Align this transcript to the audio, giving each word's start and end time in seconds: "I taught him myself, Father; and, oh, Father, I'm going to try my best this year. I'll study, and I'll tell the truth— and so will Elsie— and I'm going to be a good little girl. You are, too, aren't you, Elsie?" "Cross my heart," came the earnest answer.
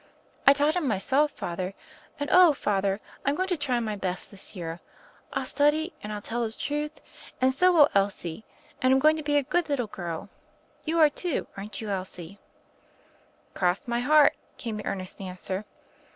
"I 0.47 0.53
taught 0.53 0.75
him 0.75 0.87
myself, 0.87 1.29
Father; 1.29 1.75
and, 2.19 2.27
oh, 2.33 2.53
Father, 2.53 2.99
I'm 3.23 3.35
going 3.35 3.49
to 3.49 3.55
try 3.55 3.79
my 3.79 3.95
best 3.95 4.31
this 4.31 4.55
year. 4.55 4.79
I'll 5.31 5.45
study, 5.45 5.93
and 6.01 6.11
I'll 6.11 6.23
tell 6.23 6.41
the 6.43 6.51
truth— 6.53 6.99
and 7.39 7.53
so 7.53 7.71
will 7.71 7.87
Elsie— 7.93 8.43
and 8.81 8.91
I'm 8.91 8.99
going 8.99 9.15
to 9.17 9.21
be 9.21 9.37
a 9.37 9.43
good 9.43 9.69
little 9.69 9.85
girl. 9.85 10.27
You 10.85 10.97
are, 10.97 11.09
too, 11.11 11.45
aren't 11.55 11.81
you, 11.81 11.89
Elsie?" 11.91 12.39
"Cross 13.53 13.87
my 13.87 13.99
heart," 13.99 14.33
came 14.57 14.77
the 14.77 14.87
earnest 14.87 15.21
answer. 15.21 15.65